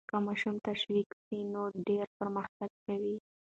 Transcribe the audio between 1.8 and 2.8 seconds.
ډېر پرمختګ